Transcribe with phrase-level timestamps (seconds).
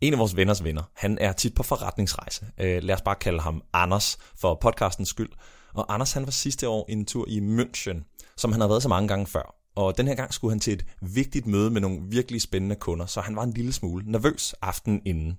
[0.00, 2.46] En af vores venners venner, han er tit på forretningsrejse.
[2.60, 5.30] Øh, lad os bare kalde ham Anders for podcastens skyld.
[5.74, 8.88] Og Anders han var sidste år en tur i München, som han har været så
[8.88, 9.54] mange gange før.
[9.76, 13.06] Og den her gang skulle han til et vigtigt møde med nogle virkelig spændende kunder,
[13.06, 15.38] så han var en lille smule nervøs aften inden.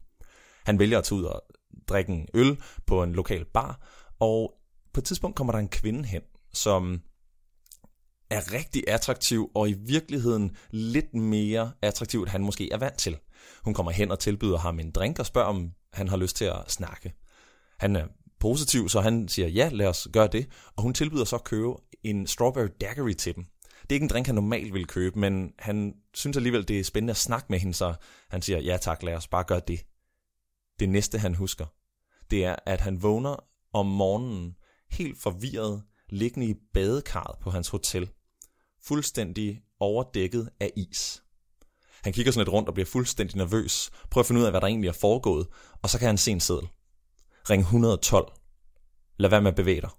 [0.65, 1.43] Han vælger at tage ud og
[1.87, 3.81] drikke en øl på en lokal bar,
[4.19, 4.53] og
[4.93, 6.21] på et tidspunkt kommer der en kvinde hen,
[6.53, 7.01] som
[8.29, 13.17] er rigtig attraktiv, og i virkeligheden lidt mere attraktiv, end han måske er vant til.
[13.63, 16.45] Hun kommer hen og tilbyder ham en drink og spørger, om han har lyst til
[16.45, 17.13] at snakke.
[17.79, 18.07] Han er
[18.39, 20.47] positiv, så han siger, ja, lad os gøre det.
[20.75, 23.45] Og hun tilbyder så at købe en strawberry daiquiri til dem.
[23.81, 26.83] Det er ikke en drink, han normalt vil købe, men han synes alligevel, det er
[26.83, 27.93] spændende at snakke med hende, så
[28.29, 29.85] han siger, ja tak, lad os bare gøre det.
[30.79, 31.65] Det næste, han husker,
[32.31, 33.35] det er, at han vågner
[33.73, 34.55] om morgenen
[34.91, 38.09] helt forvirret, liggende i badekarret på hans hotel,
[38.83, 41.23] fuldstændig overdækket af is.
[42.07, 44.61] Han kigger sådan lidt rundt og bliver fuldstændig nervøs, prøver at finde ud af, hvad
[44.61, 45.47] der egentlig er foregået,
[45.81, 46.67] og så kan han se en seddel.
[47.49, 48.31] Ring 112.
[49.17, 49.89] Lad være med at bevæge dig.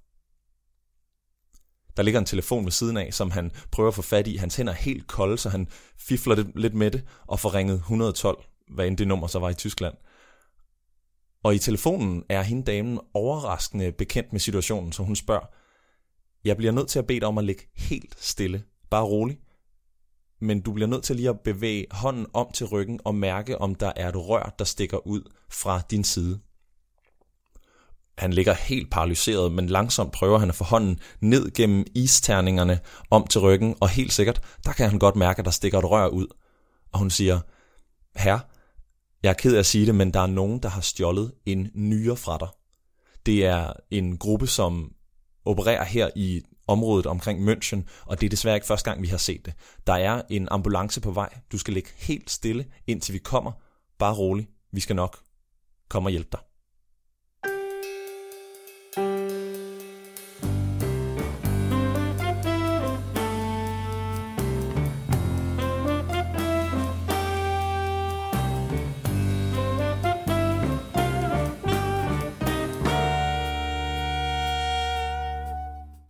[1.96, 4.36] Der ligger en telefon ved siden af, som han prøver at få fat i.
[4.36, 8.44] Hans hænder er helt kolde, så han fifler lidt med det og får ringet 112,
[8.68, 9.94] hvad end det nummer så var i Tyskland.
[11.42, 15.46] Og i telefonen er hende damen overraskende bekendt med situationen, så hun spørger,
[16.44, 18.62] jeg bliver nødt til at bede dig om at ligge helt stille.
[18.90, 19.38] Bare rolig.
[20.40, 23.74] Men du bliver nødt til lige at bevæge hånden om til ryggen og mærke, om
[23.74, 26.40] der er et rør, der stikker ud fra din side.
[28.18, 33.26] Han ligger helt paralyseret, men langsomt prøver han at få hånden ned gennem isterningerne om
[33.26, 36.06] til ryggen, og helt sikkert, der kan han godt mærke, at der stikker et rør
[36.06, 36.26] ud.
[36.92, 37.40] Og hun siger,
[38.16, 38.40] herre,
[39.22, 41.70] jeg er ked af at sige det, men der er nogen, der har stjålet en
[41.74, 42.48] nyre fra dig.
[43.26, 44.92] Det er en gruppe, som
[45.44, 49.16] opererer her i området omkring München, og det er desværre ikke første gang, vi har
[49.16, 49.54] set det.
[49.86, 51.38] Der er en ambulance på vej.
[51.52, 53.52] Du skal ligge helt stille, indtil vi kommer.
[53.98, 54.48] Bare rolig.
[54.72, 55.18] Vi skal nok
[55.88, 56.40] komme og hjælpe dig.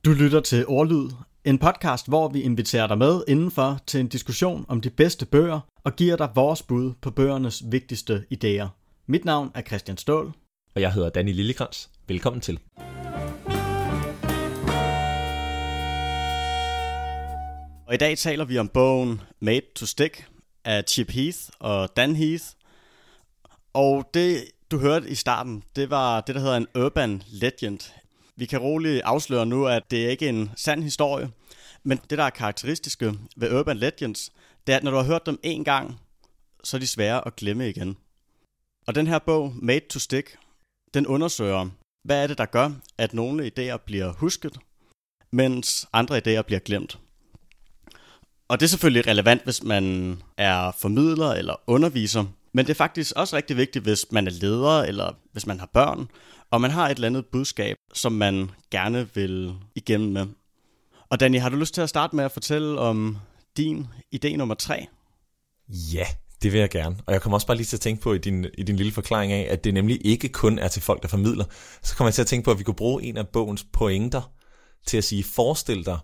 [0.09, 1.09] Du lytter til Ordlyd,
[1.45, 5.61] en podcast, hvor vi inviterer dig med indenfor til en diskussion om de bedste bøger
[5.85, 8.67] og giver dig vores bud på bøgernes vigtigste idéer.
[9.07, 10.33] Mit navn er Christian Stål.
[10.75, 11.91] Og jeg hedder Danny Lillekrans.
[12.07, 12.61] Velkommen til.
[17.87, 20.29] Og i dag taler vi om bogen Made to Stick
[20.65, 22.45] af Chip Heath og Dan Heath.
[23.73, 27.81] Og det, du hørte i starten, det var det, der hedder en urban legend,
[28.38, 31.31] vi kan roligt afsløre nu, at det ikke er en sand historie,
[31.82, 34.32] men det, der er karakteristiske ved Urban Legends,
[34.66, 36.00] det er, at når du har hørt dem en gang,
[36.65, 37.97] så er de svære at glemme igen.
[38.87, 40.38] Og den her bog, Made to Stick,
[40.94, 41.69] den undersøger,
[42.04, 44.59] hvad er det, der gør, at nogle idéer bliver husket,
[45.32, 46.98] mens andre idéer bliver glemt.
[48.48, 53.12] Og det er selvfølgelig relevant, hvis man er formidler eller underviser, men det er faktisk
[53.16, 56.09] også rigtig vigtigt, hvis man er leder eller hvis man har børn,
[56.50, 60.26] og man har et eller andet budskab, som man gerne vil igennem med.
[61.10, 63.19] Og Danny, har du lyst til at starte med at fortælle om
[63.56, 64.86] din idé nummer tre?
[65.69, 66.06] Ja,
[66.42, 66.97] det vil jeg gerne.
[67.06, 68.92] Og jeg kommer også bare lige til at tænke på i din, i din lille
[68.92, 71.44] forklaring af, at det nemlig ikke kun er til folk, der formidler.
[71.82, 74.32] Så kommer jeg til at tænke på, at vi kunne bruge en af bogens pointer
[74.86, 75.98] til at sige, forestil dig,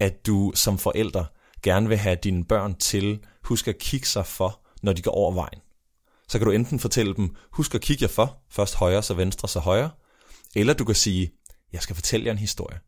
[0.00, 1.24] at du som forælder
[1.62, 5.32] gerne vil have dine børn til, husk at kigge sig for, når de går over
[5.32, 5.60] vejen
[6.28, 9.48] så kan du enten fortælle dem, husk at kigge jer for, først højre, så venstre,
[9.48, 9.90] så højre,
[10.56, 11.32] eller du kan sige,
[11.72, 12.78] jeg skal fortælle jer en historie.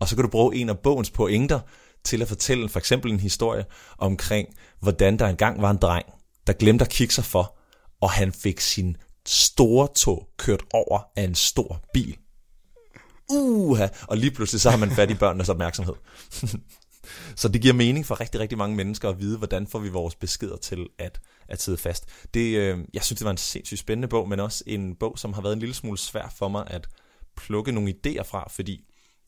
[0.00, 1.60] Og så kan du bruge en af bogens pointer
[2.04, 3.64] til at fortælle for eksempel en historie
[3.98, 4.48] omkring,
[4.80, 6.06] hvordan der engang var en dreng,
[6.46, 7.58] der glemte at kigge sig for,
[8.00, 8.96] og han fik sin
[9.26, 12.16] store tog kørt over af en stor bil.
[13.30, 15.94] Uha, og lige pludselig så har man fat i børnenes opmærksomhed.
[17.36, 20.14] så det giver mening for rigtig, rigtig mange mennesker at vide, hvordan får vi vores
[20.14, 22.06] beskeder til at at sidde fast.
[22.34, 25.32] Det, øh, jeg synes, det var en sindssygt spændende bog, men også en bog, som
[25.32, 26.88] har været en lille smule svær for mig at
[27.36, 28.84] plukke nogle idéer fra, fordi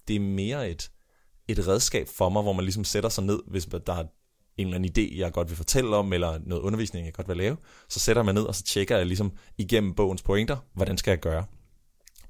[0.08, 0.90] det er mere et,
[1.48, 4.04] et redskab for mig, hvor man ligesom sætter sig ned, hvis der er
[4.56, 7.36] en eller anden idé, jeg godt vil fortælle om, eller noget undervisning, jeg godt vil
[7.36, 7.56] lave,
[7.88, 11.20] så sætter man ned, og så tjekker jeg ligesom igennem bogens pointer, hvordan skal jeg
[11.20, 11.44] gøre.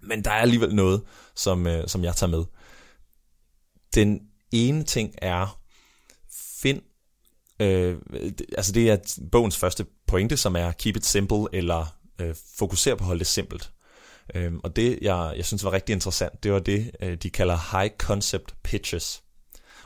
[0.00, 1.02] Men der er alligevel noget,
[1.36, 2.44] som, øh, som jeg tager med.
[3.94, 5.60] Den ene ting er,
[6.60, 6.82] find
[7.60, 7.96] Øh,
[8.56, 11.86] altså det er bogens første pointe, som er keep it simple, eller
[12.20, 13.70] øh, fokusere på at holde det simpelt.
[14.34, 17.78] Øh, og det, jeg, jeg synes var rigtig interessant, det var det, øh, de kalder
[17.78, 19.22] high concept pitches.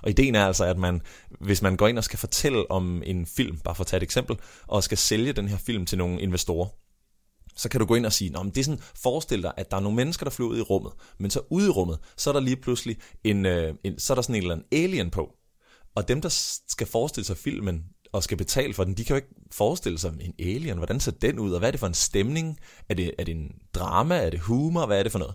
[0.03, 1.00] Og ideen er altså, at man,
[1.41, 4.03] hvis man går ind og skal fortælle om en film, bare for at tage et
[4.03, 4.37] eksempel,
[4.67, 6.69] og skal sælge den her film til nogle investorer,
[7.56, 9.81] så kan du gå ind og sige, det er sådan, forestil dig, at der er
[9.81, 12.40] nogle mennesker, der flyver ud i rummet, men så ude i rummet, så er der
[12.40, 15.31] lige pludselig en, øh, en så er der sådan en eller anden alien på.
[15.94, 16.28] Og dem, der
[16.69, 20.12] skal forestille sig filmen, og skal betale for den, de kan jo ikke forestille sig
[20.20, 20.76] en alien.
[20.76, 22.58] Hvordan ser den ud, og hvad er det for en stemning?
[22.88, 24.16] Er det, er det en drama?
[24.16, 24.87] Er det humor?
[24.87, 25.34] Hvad er det for noget?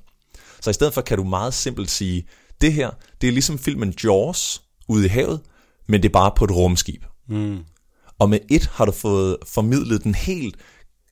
[0.61, 2.27] Så i stedet for kan du meget simpelt sige,
[2.61, 2.91] det her,
[3.21, 5.41] det er ligesom filmen Jaws ude i havet,
[5.87, 7.03] men det er bare på et rumskib.
[7.29, 7.59] Mm.
[8.19, 10.55] Og med et har du fået formidlet den helt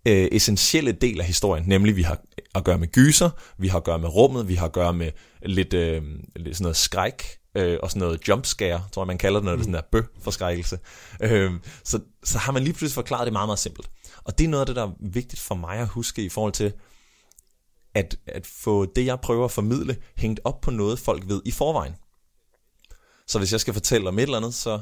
[0.07, 2.21] øh, essentielle del af historien, nemlig vi har
[2.55, 5.11] at gøre med gyser, vi har at gøre med rummet, vi har at gøre med
[5.41, 6.03] lidt, øh,
[6.35, 9.51] lidt sådan noget skræk, øh, og sådan noget jumpscare, tror jeg man kalder det, når
[9.51, 10.79] det er sådan der bø-forskrækkelse.
[11.21, 11.51] Øh,
[11.83, 13.89] så, så har man lige pludselig forklaret det meget, meget simpelt.
[14.23, 16.53] Og det er noget af det, der er vigtigt for mig at huske i forhold
[16.53, 16.73] til,
[17.95, 21.51] at, at få det, jeg prøver at formidle, hængt op på noget, folk ved i
[21.51, 21.93] forvejen.
[23.27, 24.81] Så hvis jeg skal fortælle om et eller andet, så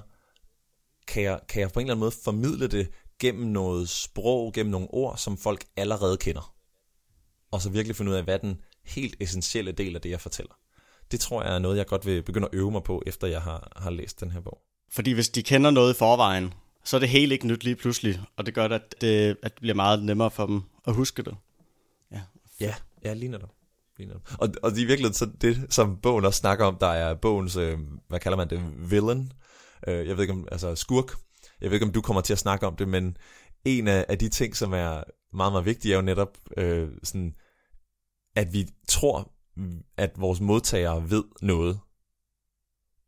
[1.08, 2.90] kan jeg, kan jeg på en eller anden måde formidle det
[3.24, 6.54] gennem noget sprog, gennem nogle ord, som folk allerede kender.
[7.52, 10.54] Og så virkelig finde ud af, hvad den helt essentielle del af det, jeg fortæller.
[11.12, 13.42] Det tror jeg er noget, jeg godt vil begynde at øve mig på, efter jeg
[13.42, 14.62] har, har læst den her bog.
[14.92, 16.54] Fordi hvis de kender noget i forvejen,
[16.84, 19.62] så er det helt ikke nyt lige pludselig, og det gør, at det, at det
[19.62, 21.36] bliver meget nemmere for dem at huske det.
[22.12, 22.22] Ja,
[22.60, 23.50] ja, ja lige netop.
[24.38, 27.56] Og, og det er virkelig så det, som bogen også snakker om, der er bogens,
[27.56, 28.62] øh, hvad kalder man det,
[28.92, 29.32] villain.
[29.88, 31.16] Øh, jeg ved ikke om, altså skurk.
[31.64, 33.18] Jeg ved ikke, om du kommer til at snakke om det, men
[33.66, 37.36] en af, af de ting, som er meget, meget vigtige, er jo netop øh, sådan,
[38.36, 39.32] at vi tror,
[39.98, 41.80] at vores modtagere ved noget.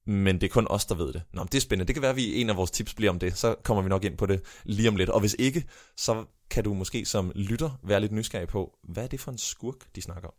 [0.08, 1.24] Men det er kun os, der ved det.
[1.34, 1.88] Nå, det er spændende.
[1.88, 3.38] Det kan være, at vi en af vores tips bliver om det.
[3.38, 5.10] Så kommer vi nok ind på det lige om lidt.
[5.10, 5.66] Og hvis ikke,
[5.98, 9.38] så kan du måske som lytter være lidt nysgerrig på, hvad er det for en
[9.38, 10.36] skurk, de snakker om?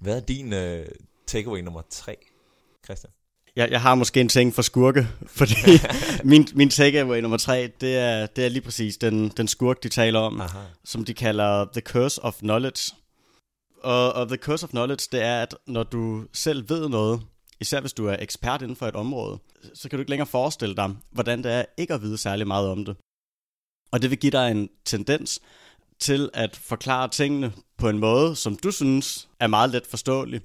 [0.00, 0.86] Hvad er din øh,
[1.26, 2.16] takeaway nummer tre,
[2.84, 3.12] Christian?
[3.56, 5.08] Jeg, jeg har måske en ting for skurke,
[5.38, 5.54] fordi
[6.30, 9.88] min, min takeaway nummer tre, det er, det er lige præcis den, den skurk, de
[9.88, 10.58] taler om, Aha.
[10.84, 12.94] som de kalder The Curse of Knowledge.
[13.82, 17.22] Og, og The Curse of Knowledge, det er, at når du selv ved noget,
[17.60, 19.38] især hvis du er ekspert inden for et område,
[19.74, 22.68] så kan du ikke længere forestille dig, hvordan det er ikke at vide særlig meget
[22.68, 22.96] om det.
[23.90, 25.40] Og det vil give dig en tendens
[25.98, 30.40] til at forklare tingene på en måde, som du synes er meget let forståelig,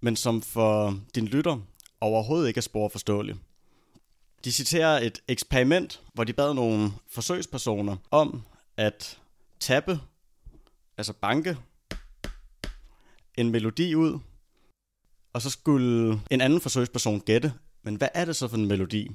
[0.00, 1.58] men som for din lytter
[2.00, 3.36] overhovedet ikke er spor forståelig.
[4.44, 8.42] De citerer et eksperiment, hvor de bad nogle forsøgspersoner om
[8.76, 9.18] at
[9.60, 10.00] tappe,
[10.98, 11.56] altså banke,
[13.38, 14.18] en melodi ud,
[15.32, 17.52] og så skulle en anden forsøgsperson gætte,
[17.82, 19.10] men hvad er det så for en melodi?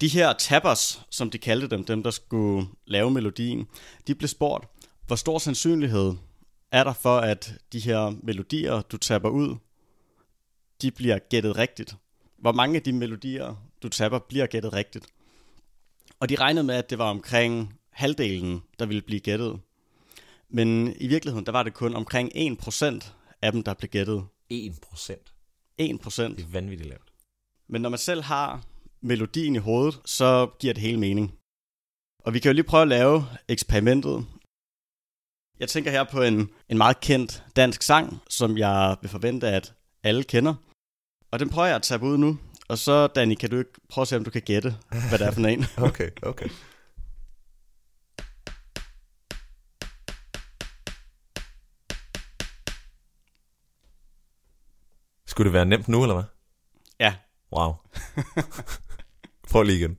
[0.00, 3.66] De her tappers, som de kaldte dem, dem der skulle lave melodien,
[4.06, 4.68] de blev spurgt,
[5.06, 6.14] hvor stor sandsynlighed
[6.72, 9.56] er der for, at de her melodier, du tapper ud,
[10.82, 11.96] de bliver gættet rigtigt?
[12.38, 15.06] Hvor mange af de melodier, du tapper, bliver gættet rigtigt?
[16.20, 19.60] Og de regnede med, at det var omkring halvdelen, der ville blive gættet.
[20.48, 23.12] Men i virkeligheden, der var det kun omkring 1%
[23.42, 24.24] af dem, der blev gættet.
[24.52, 24.56] 1%?
[25.80, 25.82] 1%.
[25.82, 27.12] Det er vanvittigt lavt.
[27.68, 28.64] Men når man selv har
[29.00, 31.34] melodien i hovedet, så giver det hele mening.
[32.24, 34.26] Og vi kan jo lige prøve at lave eksperimentet.
[35.60, 39.74] Jeg tænker her på en, en meget kendt dansk sang, som jeg vil forvente, at
[40.02, 40.54] alle kender.
[41.32, 42.38] Og den prøver jeg at tage ud nu.
[42.68, 44.76] Og så, Danny, kan du ikke prøve at se, om du kan gætte,
[45.08, 45.64] hvad det er for en?
[45.88, 46.48] okay, okay.
[55.26, 56.24] Skulle det være nemt nu, eller hvad?
[57.00, 57.14] Ja.
[57.52, 57.74] Wow.
[59.50, 59.98] Prøv lige igen.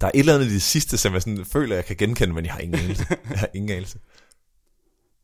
[0.00, 2.34] Der er et eller andet i det sidste, som jeg sådan føler, jeg kan genkende,
[2.34, 3.06] men jeg har ingen anelse.
[3.30, 3.98] Jeg har ingen anelse.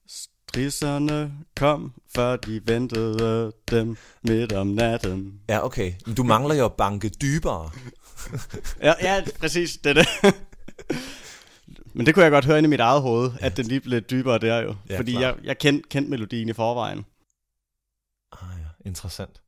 [0.09, 5.41] Strisserne kom, før de ventede dem midt om natten.
[5.49, 5.93] Ja, okay.
[6.07, 7.71] Men du mangler jo at banke dybere.
[8.83, 9.77] ja, ja, præcis.
[9.85, 10.35] Det er det.
[11.95, 13.47] Men det kunne jeg godt høre ind i mit eget hoved, ja.
[13.47, 14.75] at den lige blev dybere der jo.
[14.89, 15.21] Ja, fordi klar.
[15.21, 17.05] jeg, jeg kendte kendt melodien i forvejen.
[18.33, 19.43] Ah ja, interessant.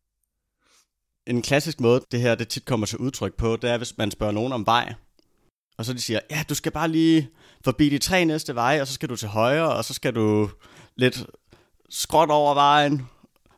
[1.26, 4.10] En klassisk måde, det her det tit kommer til udtryk på, det er, hvis man
[4.10, 4.94] spørger nogen om vej.
[5.76, 7.28] Og så de siger, ja, du skal bare lige
[7.64, 10.50] forbi de tre næste veje, og så skal du til højre, og så skal du
[10.96, 11.26] lidt
[11.90, 13.08] skråt over vejen.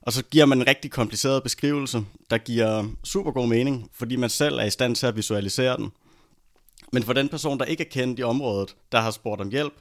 [0.02, 4.30] Og så giver man en rigtig kompliceret beskrivelse, der giver super god mening, fordi man
[4.30, 5.92] selv er i stand til at visualisere den.
[6.92, 9.74] Men for den person, der ikke er kendt i området, der har spurgt om hjælp,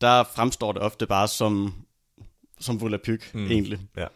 [0.00, 1.74] der fremstår det ofte bare som,
[2.60, 3.50] som volapyk, mm.
[3.50, 3.80] egentlig.
[3.96, 4.06] Ja.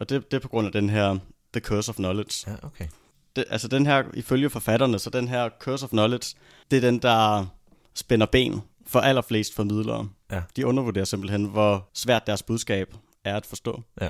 [0.00, 1.18] Og det, det er på grund af den her
[1.52, 2.50] The Curse of Knowledge.
[2.50, 2.86] Ja, okay.
[3.36, 6.36] Det, altså den her, ifølge forfatterne, så den her Curse of Knowledge,
[6.70, 7.46] det er den, der
[7.94, 10.08] spænder ben for allerflest formidlere.
[10.30, 10.42] Ja.
[10.56, 13.82] De undervurderer simpelthen, hvor svært deres budskab er at forstå.
[14.00, 14.08] Ja,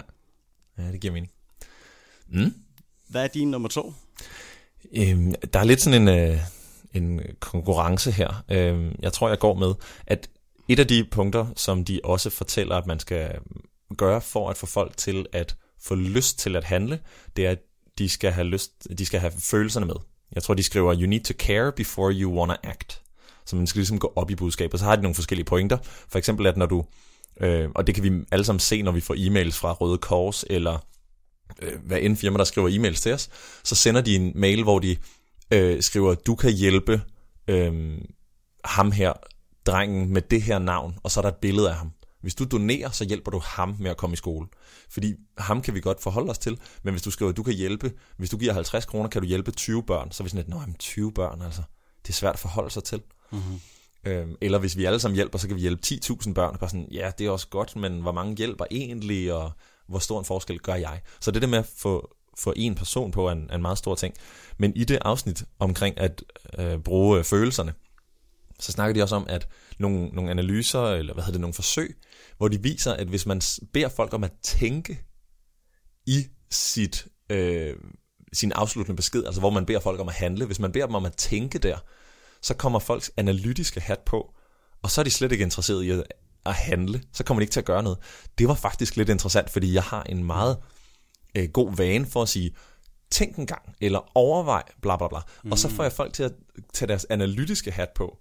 [0.79, 1.33] ja det giver mening.
[2.29, 2.55] Mm.
[3.09, 3.93] Hvad er din nummer to?
[4.97, 6.39] Øhm, der er lidt sådan en, øh,
[6.95, 8.45] en konkurrence her.
[8.51, 9.75] Øhm, jeg tror, jeg går med,
[10.07, 10.31] at
[10.69, 13.39] et af de punkter, som de også fortæller, at man skal
[13.97, 17.01] gøre for at få folk til at få lyst til at handle,
[17.37, 17.59] det er, at
[17.99, 19.95] de skal have, lyst, de skal have følelserne med.
[20.35, 23.03] Jeg tror, de skriver, you need to care before you wanna act.
[23.47, 24.81] Så man skal ligesom gå op i budskabet.
[24.81, 25.79] Så har de nogle forskellige pointer.
[26.09, 26.85] For eksempel, at når du,
[27.41, 30.45] øh, og det kan vi alle sammen se, når vi får e-mails fra Røde Kors,
[30.51, 30.79] eller
[31.63, 33.31] øh, hvad end firma, der skriver e-mails til os,
[33.65, 34.97] så sender de en mail, hvor de
[35.51, 37.03] øh, skriver, du kan hjælpe
[37.49, 37.99] øh,
[38.65, 39.13] ham her,
[39.67, 41.93] drengen med det her navn, og så er der et billede af ham.
[42.25, 44.47] Hvis du donerer, så hjælper du ham med at komme i skole.
[44.91, 47.55] Fordi ham kan vi godt forholde os til, men hvis du skriver, at du kan
[47.55, 50.45] hjælpe, hvis du giver 50 kroner, kan du hjælpe 20 børn, så er vi sådan
[50.45, 51.63] lidt, nej, 20 børn, altså,
[52.03, 53.03] det er svært at forholde sig til.
[53.33, 53.61] Mm-hmm.
[54.07, 56.71] Øhm, eller hvis vi alle sammen hjælper, så kan vi hjælpe 10.000 børn, og bare
[56.71, 59.53] sådan, ja, det er også godt, men hvor mange hjælper egentlig, og
[59.87, 61.01] hvor stor en forskel gør jeg?
[61.21, 63.79] Så det der med at få, få en person på er en, er en meget
[63.79, 64.15] stor ting.
[64.59, 66.25] Men i det afsnit omkring at
[66.59, 67.75] øh, bruge øh, følelserne,
[68.61, 71.97] så snakker de også om, at nogle, nogle analyser, eller hvad hedder det, nogle forsøg,
[72.45, 73.41] hvor de viser, at hvis man
[73.73, 75.05] beder folk om at tænke
[76.07, 77.77] i sit, øh,
[78.33, 80.95] sin afsluttende besked, altså hvor man beder folk om at handle, hvis man beder dem
[80.95, 81.79] om at tænke der,
[82.43, 84.35] så kommer folks analytiske hat på,
[84.83, 86.05] og så er de slet ikke interesseret i at,
[86.47, 87.99] at handle, så kommer de ikke til at gøre noget.
[88.39, 90.57] Det var faktisk lidt interessant, fordi jeg har en meget
[91.37, 92.55] øh, god vane for at sige,
[93.11, 95.19] tænk en gang, eller overvej, bla bla bla.
[95.45, 95.53] Mm.
[95.53, 96.33] Og så får jeg folk til at
[96.73, 98.19] tage deres analytiske hat på.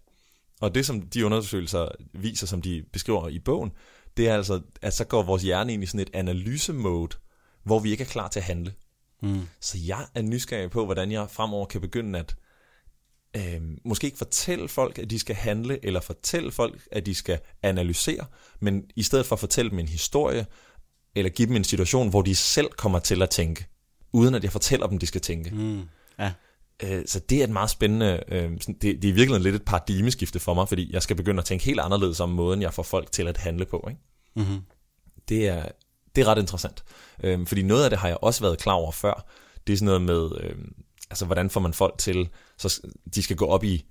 [0.61, 3.71] Og det, som de undersøgelser viser, som de beskriver i bogen,
[4.17, 7.17] det er altså, at så går vores hjerne ind i sådan et analyse-mode,
[7.63, 8.73] hvor vi ikke er klar til at handle.
[9.21, 9.41] Mm.
[9.61, 12.35] Så jeg er nysgerrig på, hvordan jeg fremover kan begynde at
[13.37, 17.39] øh, måske ikke fortælle folk, at de skal handle, eller fortælle folk, at de skal
[17.63, 18.25] analysere,
[18.59, 20.45] men i stedet for at fortælle dem en historie,
[21.15, 23.65] eller give dem en situation, hvor de selv kommer til at tænke,
[24.13, 25.51] uden at jeg fortæller dem, de skal tænke.
[25.55, 25.81] Mm.
[26.83, 30.39] Øh, så det er et meget spændende, øh, det, det er virkelig lidt et paradigmeskifte
[30.39, 33.11] for mig, fordi jeg skal begynde at tænke helt anderledes om måden, jeg får folk
[33.11, 33.87] til at handle på.
[33.89, 34.01] Ikke?
[34.35, 34.61] Mm-hmm.
[35.29, 35.65] Det, er,
[36.15, 36.83] det er ret interessant.
[37.23, 39.29] Øh, fordi noget af det har jeg også været klar over før.
[39.67, 40.55] Det er sådan noget med, øh,
[41.09, 42.81] altså hvordan får man folk til, så
[43.15, 43.85] de skal gå op i,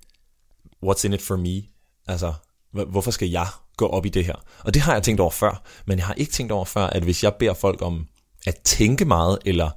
[0.87, 1.63] what's in it for me?
[2.07, 2.33] Altså,
[2.71, 3.47] hvorfor skal jeg
[3.77, 4.45] gå op i det her?
[4.59, 7.03] Og det har jeg tænkt over før, men jeg har ikke tænkt over før, at
[7.03, 8.07] hvis jeg beder folk om
[8.47, 9.71] at tænke meget, eller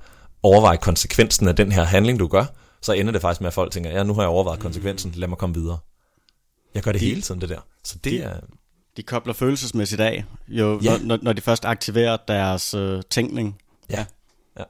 [0.44, 2.46] overveje konsekvensen af den her handling, du gør,
[2.86, 5.28] så ender det faktisk med, at folk tænker, ja, nu har jeg overvejet konsekvensen, lad
[5.28, 5.78] mig komme videre.
[6.74, 7.60] Jeg gør det de, hele tiden, det der.
[7.84, 8.40] Så det de, er...
[8.98, 10.98] De kobler følelsesmæssigt af, jo, Ja.
[10.98, 13.62] når, når de først aktiverer deres øh, tænkning.
[13.90, 14.06] Ja,
[14.60, 14.64] ja.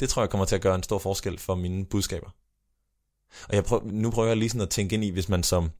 [0.00, 2.30] Det tror jeg kommer til at gøre en stor forskel for mine budskaber.
[3.48, 5.70] Og jeg prøver, nu prøver jeg lige sådan at tænke ind i, hvis man som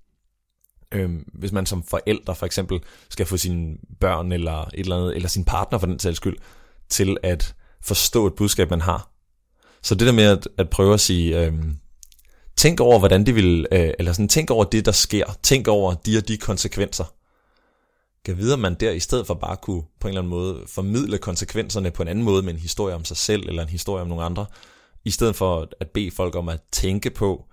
[0.93, 5.17] øhm, hvis man som forældre for eksempel skal få sine børn eller et eller andet,
[5.17, 6.37] eller sin partner for den sags skyld,
[6.89, 9.11] til at forstå et budskab, man har.
[9.83, 11.53] Så det der med at, at prøve at sige, øh,
[12.57, 15.25] tænk over, hvordan det vil, øh, eller sådan, tænk over det, der sker.
[15.43, 17.05] Tænk over de og de konsekvenser.
[18.25, 21.19] Kan vide, man der i stedet for bare kunne på en eller anden måde formidle
[21.19, 24.09] konsekvenserne på en anden måde med en historie om sig selv, eller en historie om
[24.09, 24.47] nogle andre,
[25.05, 27.45] i stedet for at bede folk om at tænke på,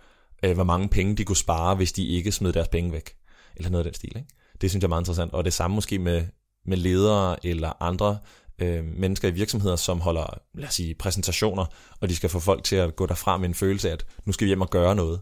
[0.43, 3.15] øh, hvor mange penge de kunne spare, hvis de ikke smed deres penge væk.
[3.55, 4.17] Eller noget af den stil.
[4.17, 4.29] Ikke?
[4.61, 5.33] Det synes jeg er meget interessant.
[5.33, 6.23] Og det samme måske med,
[6.65, 8.17] med ledere eller andre
[8.61, 11.65] øh, mennesker i virksomheder, som holder, lad os sige, præsentationer,
[11.99, 14.31] og de skal få folk til at gå derfra med en følelse af, at nu
[14.31, 15.21] skal vi hjem og gøre noget.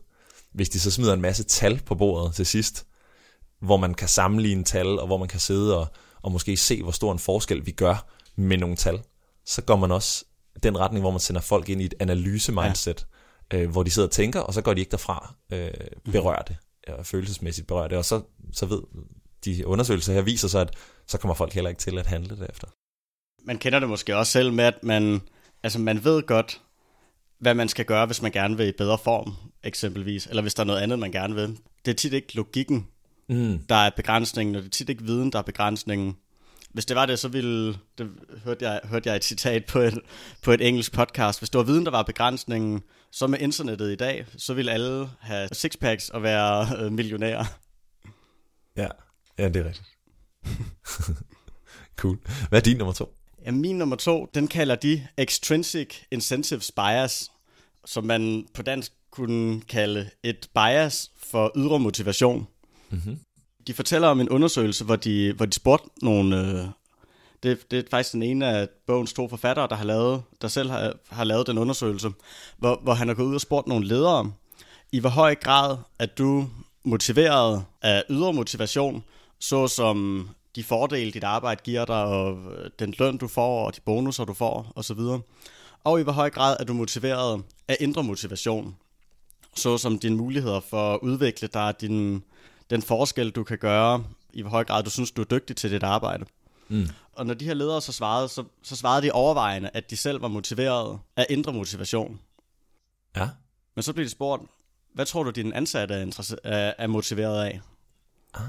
[0.54, 2.86] Hvis de så smider en masse tal på bordet til sidst,
[3.60, 5.88] hvor man kan sammenligne tal, og hvor man kan sidde og,
[6.22, 9.02] og måske se, hvor stor en forskel vi gør med nogle tal,
[9.46, 10.26] så går man også
[10.64, 13.08] den retning, hvor man sender folk ind i et analyse-mindset,
[13.52, 13.58] ja.
[13.58, 15.72] øh, hvor de sidder og tænker, og så går de ikke derfra øh,
[16.12, 18.22] berørte, ja, følelsesmæssigt berørte, og så,
[18.54, 18.82] så ved
[19.46, 20.74] de undersøgelser her viser så, at
[21.08, 22.68] så kommer folk heller ikke til at handle derefter.
[23.46, 25.22] Man kender det måske også selv med, at man,
[25.64, 26.62] altså man ved godt,
[27.40, 29.34] hvad man skal gøre, hvis man gerne vil i bedre form,
[29.64, 31.58] eksempelvis, eller hvis der er noget andet, man gerne vil.
[31.86, 32.88] Det er tit ikke logikken,
[33.30, 33.60] Mm.
[33.70, 36.18] der er begrænsningen, og det er tit ikke viden, der er begrænsningen.
[36.74, 38.10] Hvis det var det, så ville, det
[38.44, 40.00] hørte jeg, hørte jeg et citat på et,
[40.42, 43.96] på et engelsk podcast, hvis det var viden, der var begrænsningen, så med internettet i
[43.96, 47.46] dag, så ville alle have sixpacks og være øh, millionærer.
[48.78, 48.88] Ja,
[49.38, 49.88] ja, det er rigtigt.
[52.00, 52.18] cool.
[52.50, 53.18] Hvad er din nummer to?
[53.46, 57.32] Ja, min nummer to, den kalder de Extrinsic Incentives Bias,
[57.86, 62.48] som man på dansk kunne kalde et bias for ydre motivation.
[62.90, 63.20] Mm-hmm.
[63.68, 66.40] De fortæller om en undersøgelse, hvor de, hvor de spurgte nogle...
[66.40, 66.68] Øh,
[67.44, 70.70] det, det er faktisk den ene af bogens to forfattere, der har lavet, der selv
[70.70, 72.12] har, har lavet den undersøgelse,
[72.58, 74.32] hvor, hvor han har gået ud og spurgt nogle ledere,
[74.92, 76.48] i hvor høj grad er du
[76.84, 79.04] motiveret af ydre motivation,
[79.40, 83.76] så som de fordele, dit arbejde giver dig, og øh, den løn, du får, og
[83.76, 85.00] de bonusser, du får, osv.
[85.84, 88.76] Og i hvor høj grad er du motiveret af indre motivation,
[89.56, 92.24] så som dine muligheder for at udvikle dig, din,
[92.70, 95.72] den forskel, du kan gøre, i hvor høj grad du synes, du er dygtig til
[95.72, 96.26] dit arbejde.
[96.68, 96.88] Mm.
[97.14, 100.22] Og når de her ledere så svarede, så, så svarede de overvejende, at de selv
[100.22, 102.20] var motiveret af indre motivation.
[103.16, 103.30] Ja.
[103.76, 104.44] Men så blev de spurgt,
[104.94, 107.62] hvad tror du, dine ansatte er, er, er motiveret af?
[108.36, 108.42] Ah.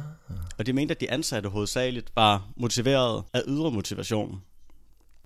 [0.58, 4.42] Og de mente, at de ansatte hovedsageligt var motiveret af ydre motivation.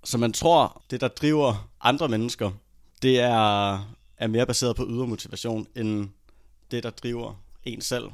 [0.04, 2.50] Så man tror, det der driver andre mennesker,
[3.02, 3.72] det er,
[4.16, 6.08] er mere baseret på ydre motivation, end
[6.70, 8.04] det der driver en selv.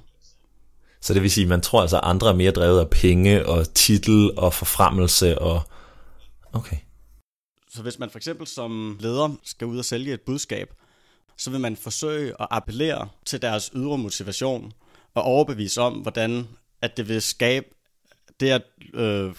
[1.01, 3.47] Så det vil sige, at man tror altså, at andre er mere drevet af penge
[3.47, 5.63] og titel og forfremmelse og...
[6.53, 6.77] Okay.
[7.71, 10.75] Så hvis man for eksempel som leder skal ud og sælge et budskab,
[11.37, 14.73] så vil man forsøge at appellere til deres ydre motivation
[15.17, 16.49] og overbevise om, hvordan
[16.83, 17.67] at det vil skabe
[18.41, 18.63] det at
[18.95, 19.35] øh,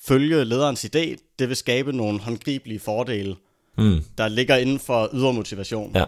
[0.00, 3.36] følge lederens idé, det vil skabe nogle håndgribelige fordele,
[3.78, 4.00] mm.
[4.18, 5.92] der ligger inden for ydre motivation.
[5.94, 6.04] Ja.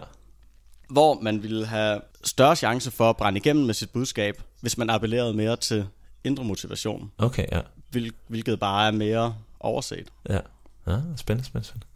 [0.90, 4.90] Hvor man ville have større chance for at brænde igennem med sit budskab, hvis man
[4.90, 5.86] appellerede mere til
[6.24, 7.10] indre motivation.
[7.18, 7.60] Okay, ja.
[7.90, 10.08] Hvil, hvilket bare er mere overset.
[10.28, 10.34] Ja,
[10.86, 11.86] ja spændende, spændende, spændende.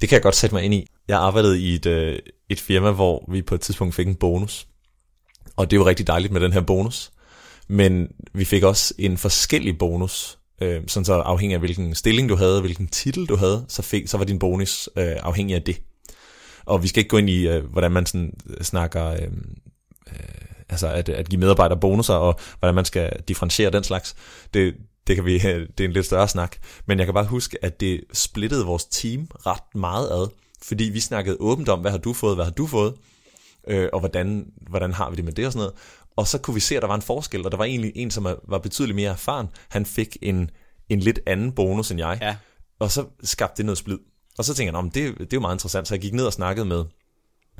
[0.00, 0.86] Det kan jeg godt sætte mig ind i.
[1.08, 4.66] Jeg arbejdede i et, øh, et firma, hvor vi på et tidspunkt fik en bonus.
[5.56, 7.12] Og det var rigtig dejligt med den her bonus.
[7.68, 12.36] Men vi fik også en forskellig bonus, øh, sådan så afhængig af hvilken stilling du
[12.36, 15.82] havde, hvilken titel du havde, så, fik, så var din bonus øh, afhængig af det.
[16.64, 19.22] Og vi skal ikke gå ind i, øh, hvordan man sådan øh, snakker, øh,
[20.06, 20.18] øh,
[20.68, 24.16] altså at, at give medarbejdere bonusser, og hvordan man skal differentiere den slags.
[24.54, 24.74] Det,
[25.06, 26.56] det, kan vi, øh, det er en lidt større snak.
[26.86, 30.28] Men jeg kan bare huske, at det splittede vores team ret meget ad,
[30.62, 32.94] fordi vi snakkede åbent om, hvad har du fået, hvad har du fået,
[33.68, 35.74] øh, og hvordan, hvordan har vi det med det og sådan noget.
[36.16, 38.10] Og så kunne vi se, at der var en forskel, og der var egentlig en,
[38.10, 39.46] som var betydeligt mere erfaren.
[39.68, 40.50] Han fik en,
[40.88, 42.18] en lidt anden bonus end jeg.
[42.22, 42.36] Ja.
[42.78, 43.98] Og så skabte det noget splid.
[44.38, 45.88] Og så tænkte jeg, det, det er jo meget interessant.
[45.88, 46.84] Så jeg gik ned og snakkede med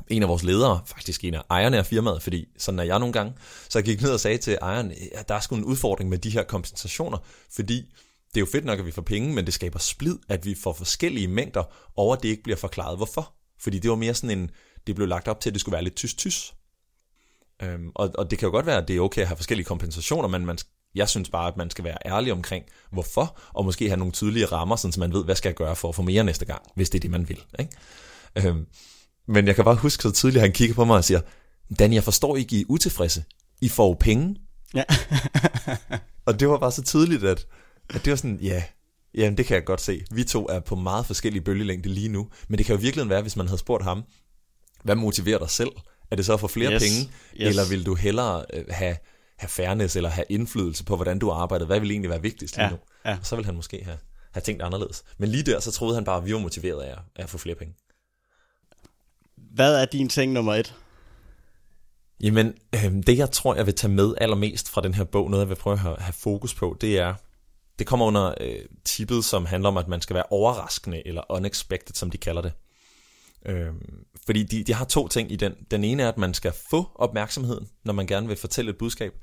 [0.07, 3.13] en af vores ledere, faktisk en af ejerne af firmaet, fordi sådan er jeg nogle
[3.13, 3.33] gange.
[3.69, 6.17] Så jeg gik ned og sagde til ejeren, at der er sgu en udfordring med
[6.17, 7.17] de her kompensationer,
[7.51, 7.75] fordi
[8.33, 10.55] det er jo fedt nok, at vi får penge, men det skaber splid, at vi
[10.55, 11.63] får forskellige mængder,
[11.95, 13.33] over at det ikke bliver forklaret, hvorfor.
[13.59, 14.49] Fordi det var mere sådan en,
[14.87, 16.53] det blev lagt op til, at det skulle være lidt tysk-tysk.
[17.61, 19.65] Øhm, og, og det kan jo godt være, at det er okay at have forskellige
[19.65, 20.57] kompensationer, men man,
[20.95, 24.45] jeg synes bare, at man skal være ærlig omkring, hvorfor, og måske have nogle tydelige
[24.45, 26.89] rammer, så man ved, hvad skal jeg gøre for at få mere næste gang, hvis
[26.89, 27.39] det er det, man vil.
[27.59, 27.71] Ikke?
[28.47, 28.65] Øhm,
[29.27, 31.21] men jeg kan bare huske så tydeligt, at han kigger på mig og siger,
[31.79, 33.23] Dan, jeg forstår ikke, I er utilfredse.
[33.61, 34.35] I får jo penge.
[34.73, 34.83] Ja.
[36.27, 37.47] og det var bare så tydeligt, at,
[37.89, 38.63] at det var sådan, ja,
[39.13, 40.01] jamen det kan jeg godt se.
[40.11, 42.29] Vi to er på meget forskellige bølgelængde lige nu.
[42.47, 44.03] Men det kan jo virkelig være, hvis man havde spurgt ham,
[44.83, 45.71] hvad motiverer dig selv?
[46.11, 46.83] Er det så at få flere yes.
[46.83, 47.49] penge, yes.
[47.49, 48.97] eller vil du hellere øh, have,
[49.37, 51.65] have fairness, eller have indflydelse på, hvordan du arbejder?
[51.65, 52.71] Hvad vil egentlig være vigtigst lige ja.
[52.71, 52.77] nu?
[53.05, 53.17] Ja.
[53.19, 53.97] Og så vil han måske have,
[54.31, 55.03] have tænkt anderledes.
[55.17, 57.37] Men lige der, så troede han bare, at vi var motiveret af at, at få
[57.37, 57.75] flere penge.
[59.37, 60.75] Hvad er din ting nummer et?
[62.23, 65.41] Jamen, øh, det jeg tror, jeg vil tage med allermest fra den her bog, noget
[65.41, 67.13] jeg vil prøve at have, have fokus på, det er,
[67.79, 71.95] det kommer under øh, tippet, som handler om, at man skal være overraskende, eller unexpected,
[71.95, 72.51] som de kalder det.
[73.45, 73.73] Øh,
[74.31, 75.53] fordi de, de har to ting i den.
[75.71, 79.13] Den ene er, at man skal få opmærksomheden, når man gerne vil fortælle et budskab.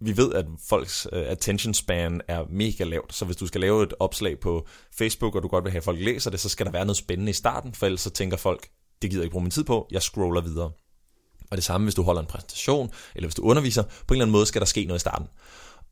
[0.00, 3.82] Vi ved, at folks uh, attention span er mega lavt, så hvis du skal lave
[3.82, 4.66] et opslag på
[4.98, 6.96] Facebook, og du godt vil have, at folk læser det, så skal der være noget
[6.96, 8.68] spændende i starten, for ellers så tænker folk,
[9.02, 10.70] det gider jeg ikke bruge min tid på, jeg scroller videre.
[11.50, 14.24] Og det samme, hvis du holder en præsentation, eller hvis du underviser, på en eller
[14.24, 15.28] anden måde skal der ske noget i starten.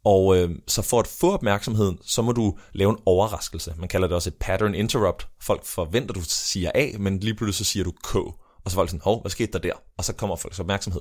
[0.05, 3.75] Og øh, så for at få opmærksomheden, så må du lave en overraskelse.
[3.79, 5.29] Man kalder det også et pattern interrupt.
[5.41, 8.17] Folk forventer, du siger A, men lige pludselig så siger du K.
[8.67, 9.73] Og så var folk sådan, hov, hvad skete der der?
[9.97, 11.01] Og så kommer folks opmærksomhed.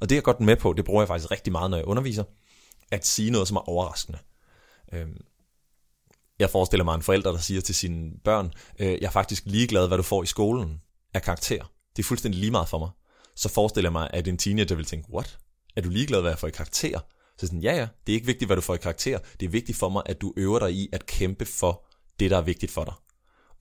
[0.00, 1.86] Og det er jeg godt med på, det bruger jeg faktisk rigtig meget, når jeg
[1.86, 2.24] underviser,
[2.90, 4.18] at sige noget, som er overraskende.
[4.92, 5.16] Øhm,
[6.38, 9.88] jeg forestiller mig en forælder, der siger til sine børn, øh, jeg er faktisk ligeglad,
[9.88, 10.80] hvad du får i skolen
[11.14, 11.72] af karakter.
[11.96, 12.90] Det er fuldstændig lige meget for mig.
[13.36, 15.38] Så forestiller jeg mig, at en teenager vil tænke, what?
[15.76, 17.00] Er du ligeglad, hvad jeg får i karakter?
[17.38, 19.18] Så sådan, ja ja, det er ikke vigtigt, hvad du får i karakter.
[19.40, 21.86] Det er vigtigt for mig, at du øver dig i at kæmpe for
[22.20, 22.94] det, der er vigtigt for dig.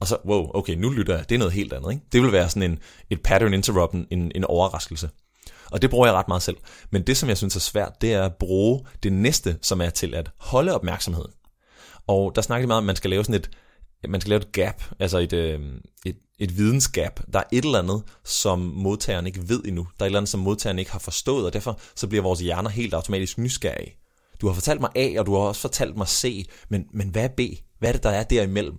[0.03, 1.29] Og så, wow, okay, nu lytter jeg.
[1.29, 2.05] Det er noget helt andet, ikke?
[2.11, 5.09] Det vil være sådan en, et pattern interrupt, en, en overraskelse.
[5.71, 6.57] Og det bruger jeg ret meget selv.
[6.91, 9.89] Men det, som jeg synes er svært, det er at bruge det næste, som er
[9.89, 11.31] til at holde opmærksomheden.
[12.07, 13.49] Og der snakker de meget om, at man skal lave sådan et,
[14.09, 15.59] man skal lave et gap, altså et, øh,
[16.05, 17.19] et, et vidensgap.
[17.33, 19.87] Der er et eller andet, som modtageren ikke ved endnu.
[19.99, 22.39] Der er et eller andet, som modtageren ikke har forstået, og derfor så bliver vores
[22.39, 23.95] hjerner helt automatisk nysgerrige.
[24.41, 27.23] Du har fortalt mig A, og du har også fortalt mig C, men, men hvad
[27.23, 27.39] er B?
[27.79, 28.75] Hvad er det, der er derimellem?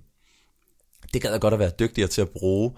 [1.14, 2.72] Det gad jeg godt at være dygtigere til at bruge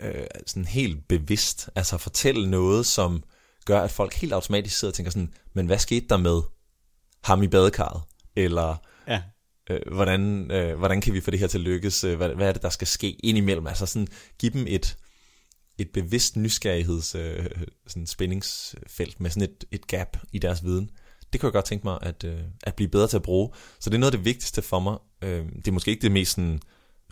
[0.00, 1.70] øh, sådan helt bevidst.
[1.74, 3.22] Altså fortælle noget, som
[3.66, 6.40] gør, at folk helt automatisk sidder og tænker sådan, men hvad skete der med
[7.24, 8.02] ham i badekarret,
[8.36, 8.76] eller
[9.08, 9.22] Ja.
[9.70, 12.48] øh, hvordan, øh, hvordan kan vi få det her til at lykkes, øh, hvad, hvad
[12.48, 14.96] er det, der skal ske indimellem, altså sådan give dem et,
[15.78, 17.46] et bevidst nysgerrigheds øh,
[17.86, 20.90] sådan spændingsfelt med sådan et, et gap i deres viden.
[21.32, 23.50] Det kunne jeg godt tænke mig at, øh, at blive bedre til at bruge.
[23.80, 24.98] Så det er noget af det vigtigste for mig.
[25.22, 26.60] Øh, det er måske ikke det mest sådan,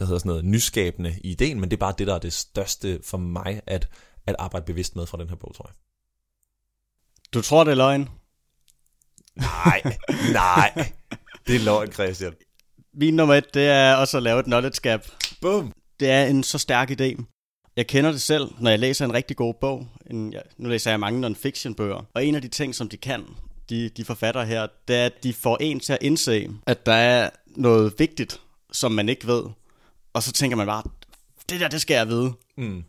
[0.00, 2.32] hvad hedder sådan noget, nyskabende i ideen, men det er bare det, der er det
[2.32, 3.88] største for mig at,
[4.26, 5.74] at arbejde bevidst med fra den her bog, tror jeg.
[7.34, 8.08] Du tror, det er løgn?
[9.36, 9.82] Nej,
[10.32, 10.92] nej.
[11.46, 12.32] Det er løgn, Christian.
[12.94, 15.06] Min nummer et, det er også at lave et knowledge gap.
[15.40, 15.72] Bum.
[16.00, 17.22] Det er en så stærk idé.
[17.76, 19.88] Jeg kender det selv, når jeg læser en rigtig god bog.
[20.10, 22.06] En, ja, nu læser jeg mange non-fiction bøger.
[22.14, 23.24] Og en af de ting, som de kan,
[23.70, 26.92] de, de forfatter her, det er, at de får en til at indse, at der
[26.92, 28.40] er noget vigtigt,
[28.72, 29.44] som man ikke ved.
[30.12, 30.82] Og så tænker man bare,
[31.50, 32.32] det der, det skal jeg vide.
[32.56, 32.84] Mm.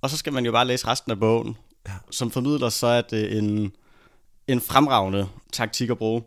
[0.00, 1.56] Og så skal man jo bare læse resten af bogen.
[1.88, 1.92] Ja.
[2.10, 3.72] Som formidler, så er det en,
[4.46, 6.22] en fremragende taktik at bruge.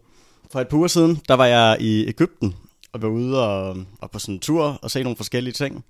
[0.51, 2.55] For et par uger siden, der var jeg i Ægypten,
[2.91, 5.85] og var ude og, og på sådan en tur og se nogle forskellige ting.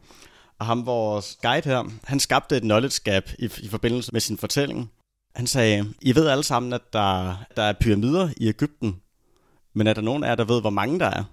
[0.60, 4.38] Og ham, vores guide her, han skabte et knowledge gap i, i forbindelse med sin
[4.38, 4.92] fortælling.
[5.36, 9.02] Han sagde, I ved alle sammen, at der, der er pyramider i Ægypten,
[9.74, 11.24] men er der nogen af jer, der ved, hvor mange der er?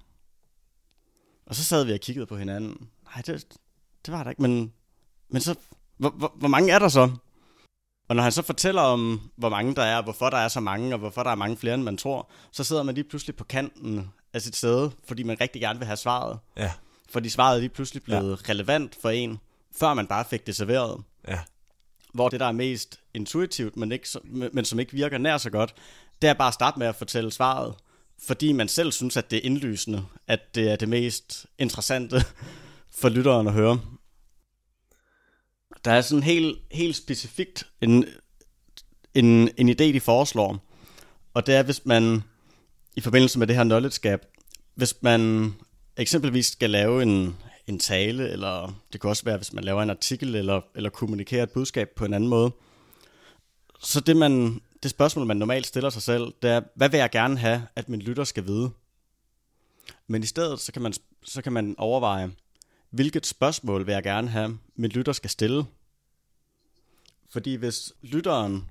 [1.46, 2.88] Og så sad vi og kiggede på hinanden.
[3.14, 3.44] Nej, det,
[4.06, 4.72] det var der ikke, men,
[5.28, 5.54] men så,
[5.96, 7.10] hvor, hvor, hvor mange er der så?
[8.08, 10.60] Og når han så fortæller om, hvor mange der er, og hvorfor der er så
[10.60, 13.36] mange, og hvorfor der er mange flere, end man tror, så sidder man lige pludselig
[13.36, 16.38] på kanten af sit sæde, fordi man rigtig gerne vil have svaret.
[16.56, 16.72] Ja,
[17.10, 18.52] Fordi svaret er lige pludselig blevet ja.
[18.52, 19.40] relevant for en,
[19.76, 21.02] før man bare fik det serveret.
[21.28, 21.38] ja,
[22.14, 24.08] Hvor det, der er mest intuitivt, men, ikke,
[24.52, 25.74] men som ikke virker nær så godt,
[26.22, 27.74] det er bare at starte med at fortælle svaret.
[28.26, 32.24] Fordi man selv synes, at det er indlysende, at det er det mest interessante
[32.94, 33.80] for lytteren at høre.
[35.84, 38.04] Der er sådan helt, helt specifikt en,
[39.14, 40.68] en, en idé, de foreslår.
[41.34, 42.22] Og det er, hvis man
[42.96, 44.20] i forbindelse med det her knowledge gap,
[44.74, 45.52] hvis man
[45.96, 49.90] eksempelvis skal lave en, en tale, eller det kan også være, hvis man laver en
[49.90, 52.50] artikel, eller, eller kommunikerer et budskab på en anden måde.
[53.80, 57.10] Så det, man, det spørgsmål, man normalt stiller sig selv, det er, hvad vil jeg
[57.10, 58.70] gerne have, at min lytter skal vide?
[60.06, 60.92] Men i stedet, så kan man,
[61.24, 62.30] så kan man overveje,
[62.92, 65.64] hvilket spørgsmål vil jeg gerne have, min lytter skal stille?
[67.30, 68.70] Fordi hvis lytteren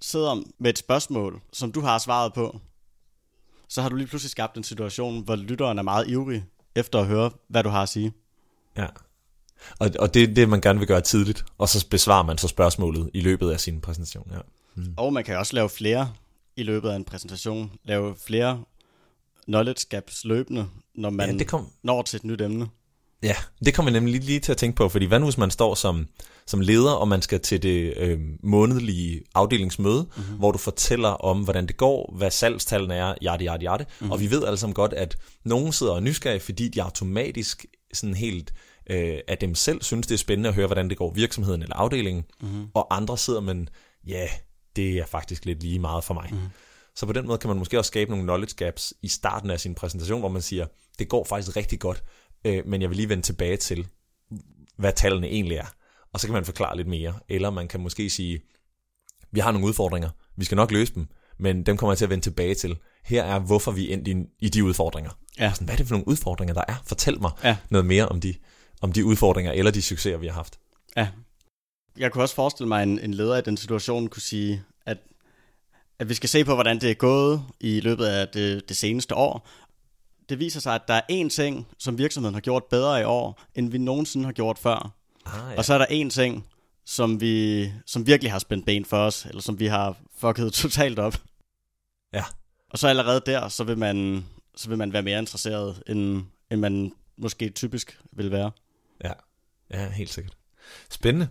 [0.00, 2.60] sidder med et spørgsmål, som du har svaret på,
[3.68, 7.06] så har du lige pludselig skabt en situation, hvor lytteren er meget ivrig efter at
[7.06, 8.12] høre, hvad du har at sige.
[8.76, 8.86] ja.
[9.78, 12.48] Og, og det er det, man gerne vil gøre tidligt, og så besvarer man så
[12.48, 14.30] spørgsmålet i løbet af sin præsentation.
[14.32, 14.38] Ja.
[14.74, 14.94] Mm.
[14.96, 16.12] Og man kan også lave flere
[16.56, 17.72] i løbet af en præsentation.
[17.84, 18.64] Lave flere
[19.44, 22.68] knowledge gaps løbende, når man Ja, det kom- når til et nyt emne.
[23.22, 25.38] Ja, det kommer jeg nemlig lige, lige til at tænke på, fordi hvad nu hvis
[25.38, 26.06] man står som,
[26.46, 30.36] som leder, og man skal til det øh, månedlige afdelingsmøde, mm-hmm.
[30.36, 33.84] hvor du fortæller om, hvordan det går, hvad salgstallene er, jarte, jarte, jarte.
[33.84, 34.12] Mm-hmm.
[34.12, 37.66] Og vi ved alle sammen godt, at nogen sidder og er nysgerrige, fordi de automatisk
[37.92, 38.52] sådan helt
[38.90, 41.76] øh, af dem selv synes, det er spændende at høre, hvordan det går virksomheden eller
[41.76, 42.66] afdelingen, mm-hmm.
[42.74, 43.68] og andre sidder, men
[44.06, 44.28] ja,
[44.76, 46.28] det er faktisk lidt lige meget for mig.
[46.30, 46.48] Mm-hmm.
[46.96, 49.60] Så på den måde kan man måske også skabe nogle knowledge gaps i starten af
[49.60, 50.66] sin præsentation, hvor man siger,
[50.98, 52.02] det går faktisk rigtig godt,
[52.44, 53.86] øh, men jeg vil lige vende tilbage til,
[54.76, 55.66] hvad tallene egentlig er.
[56.12, 57.14] Og så kan man forklare lidt mere.
[57.28, 58.40] Eller man kan måske sige,
[59.32, 61.06] vi har nogle udfordringer, vi skal nok løse dem,
[61.38, 62.76] men dem kommer jeg til at vende tilbage til.
[63.04, 65.10] Her er, hvorfor vi endte i, i de udfordringer.
[65.38, 65.52] Ja.
[65.52, 66.74] Sådan, hvad er det for nogle udfordringer, der er?
[66.86, 67.56] Fortæl mig Ja.
[67.70, 68.34] noget mere om de,
[68.80, 70.58] om de udfordringer, eller de succeser, vi har haft.
[70.96, 71.08] Ja.
[71.98, 74.98] Jeg kunne også forestille mig, at en, en leder i den situation kunne sige, at,
[75.98, 79.14] at vi skal se på, hvordan det er gået i løbet af det, det seneste
[79.14, 79.48] år.
[80.28, 83.42] Det viser sig, at der er én ting, som virksomheden har gjort bedre i år,
[83.54, 84.94] end vi nogensinde har gjort før.
[85.26, 85.56] Ah, ja.
[85.56, 86.46] Og så er der én ting,
[86.84, 90.98] som, vi, som virkelig har spændt ben for os, eller som vi har fucket totalt
[90.98, 91.16] op.
[92.12, 92.24] ja.
[92.70, 96.60] Og så allerede der, så vil man, så vil man være mere interesseret, end, end
[96.60, 98.50] man måske typisk vil være.
[99.04, 99.12] Ja,
[99.70, 100.36] ja, helt sikkert.
[100.90, 101.28] Spændende.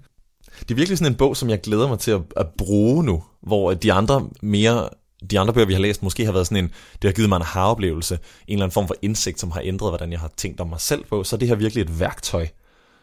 [0.60, 3.24] Det er virkelig sådan en bog, som jeg glæder mig til at, at bruge nu,
[3.42, 4.90] hvor de andre mere
[5.32, 7.36] de andre bøger, vi har læst, måske har været sådan en, det har givet mig
[7.36, 10.60] en aha-oplevelse, en eller anden form for indsigt, som har ændret, hvordan jeg har tænkt
[10.60, 12.48] om mig selv på, så er det her virkelig et værktøj,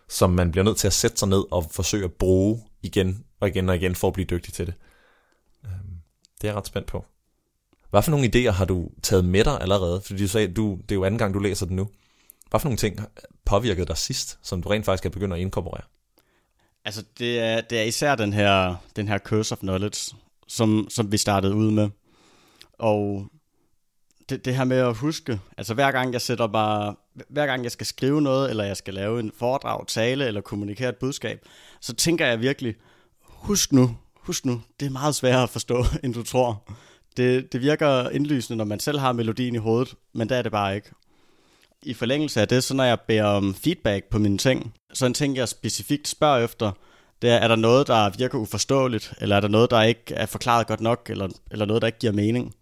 [0.09, 3.49] som man bliver nødt til at sætte sig ned og forsøge at bruge igen og
[3.49, 4.75] igen og igen, for at blive dygtig til det.
[5.65, 5.97] Øhm,
[6.41, 7.05] det er jeg ret spændt på.
[7.91, 10.01] Hvad for nogle idéer har du taget med dig allerede?
[10.01, 11.89] Fordi du sagde, du, det er jo anden gang, du læser den nu.
[12.51, 13.01] Hvad for nogle ting
[13.45, 15.83] påvirkede dig sidst, som du rent faktisk er begyndt at inkorporere?
[16.85, 20.17] Altså, det er, det er især den her, den her curse of knowledge,
[20.49, 21.89] som, som vi startede ud med.
[22.83, 23.27] Og
[24.29, 26.95] det, det her med at huske, altså hver gang jeg sætter mig,
[27.29, 30.89] hver gang jeg skal skrive noget, eller jeg skal lave en foredrag, tale, eller kommunikere
[30.89, 31.47] et budskab,
[31.81, 32.75] så tænker jeg virkelig,
[33.25, 36.63] husk nu, husk nu, det er meget sværere at forstå, end du tror.
[37.17, 40.53] Det, det virker indlysende, når man selv har melodien i hovedet, men det er det
[40.53, 40.91] bare ikke.
[41.83, 45.15] I forlængelse af det, så når jeg beder om feedback på mine ting, så en
[45.15, 46.73] ting, jeg specifikt spørger efter,
[47.23, 50.27] det er, er der noget, der virker uforståeligt, eller er der noget, der ikke er
[50.27, 52.55] forklaret godt nok, eller, eller noget, der ikke giver mening.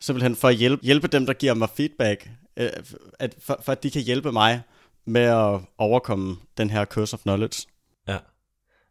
[0.00, 2.70] Simpelthen for at hjælpe, hjælpe dem, der giver mig feedback, øh,
[3.18, 4.62] at, for, for at de kan hjælpe mig
[5.06, 7.66] med at overkomme den her curse of knowledge.
[8.08, 8.18] Ja,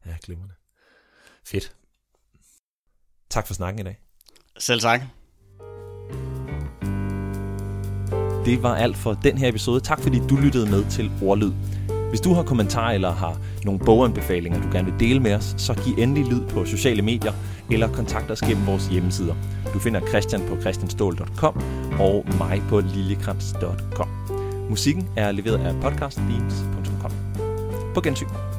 [0.05, 0.53] ja glimrende.
[1.45, 1.75] Fedt.
[3.29, 3.99] Tak for snakken i dag.
[4.57, 5.01] Selv tak.
[8.45, 9.79] Det var alt for den her episode.
[9.79, 11.51] Tak fordi du lyttede med til Ordlyd.
[12.09, 15.73] Hvis du har kommentarer eller har nogle boganbefalinger, du gerne vil dele med os, så
[15.73, 17.33] giv endelig lyd på sociale medier
[17.71, 19.35] eller kontakt os gennem vores hjemmesider.
[19.75, 21.63] Du finder Christian på christianstål.com
[21.99, 24.09] og mig på liljekrans.com.
[24.69, 27.11] Musikken er leveret af podcastbeams.com.
[27.95, 28.54] På gensyn.